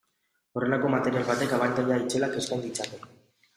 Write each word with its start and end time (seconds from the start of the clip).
Horrelako 0.59 0.91
material 0.93 1.27
batek 1.27 1.53
abantaila 1.59 2.01
itzelak 2.07 2.41
eskain 2.43 2.67
ditzake. 2.67 3.01